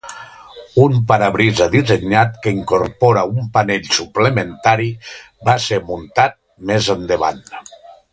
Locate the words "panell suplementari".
3.57-4.89